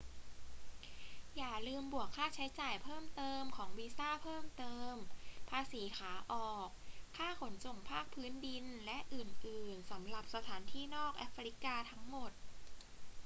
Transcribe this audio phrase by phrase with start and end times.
[1.37, 4.93] อย่าลืมบวกค่าใช้จ่ายเพิ่มเติมของวีซ่าเพิ่มเติม
[5.49, 6.69] ภาษีขาออก
[7.17, 12.31] ค่าขนส่งภาคพื้นดิน และอื่น ๆ สำหรับสถานที่นอกแอฟริกาทั้งหมด